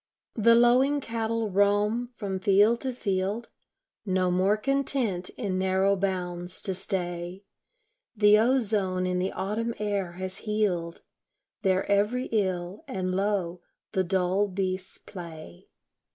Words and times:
The 0.33 0.55
lowing 0.55 0.99
cattle 0.99 1.51
roam 1.51 2.09
from 2.15 2.39
field 2.39 2.81
to 2.81 2.91
field; 2.91 3.49
No 4.03 4.31
more 4.31 4.57
content 4.57 5.29
in 5.37 5.59
narrow 5.59 5.95
bounds 5.95 6.59
to 6.63 6.73
stay; 6.73 7.43
The 8.17 8.35
ozone 8.39 9.05
in 9.05 9.19
the 9.19 9.31
autumn 9.31 9.75
air 9.77 10.13
has 10.13 10.37
healed 10.37 11.03
Their 11.61 11.85
every 11.85 12.25
ill, 12.31 12.83
and 12.87 13.11
lo, 13.15 13.61
the 13.91 14.03
dull 14.03 14.47
beasts 14.47 14.97
play. 14.97 15.67